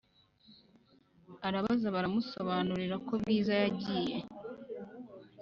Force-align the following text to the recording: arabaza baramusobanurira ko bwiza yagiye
arabaza 1.47 1.87
baramusobanurira 1.95 2.95
ko 3.05 3.13
bwiza 3.21 3.51
yagiye 3.61 4.17